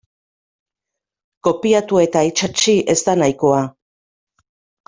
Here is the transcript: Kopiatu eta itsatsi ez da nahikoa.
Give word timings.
Kopiatu 1.49 2.01
eta 2.05 2.25
itsatsi 2.31 2.75
ez 2.95 2.99
da 3.11 3.19
nahikoa. 3.23 3.63